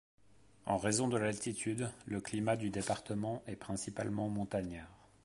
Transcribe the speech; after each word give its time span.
En 0.65 0.79
raison 0.79 1.07
de 1.07 1.15
l'altitude, 1.17 1.91
le 2.07 2.19
climat 2.21 2.55
du 2.55 2.71
département 2.71 3.43
est 3.45 3.55
principalement 3.55 4.29
montagnard. 4.29 4.89